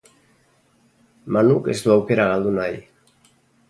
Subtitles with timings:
[1.37, 2.85] Manuk ez du aukera galdu nahi.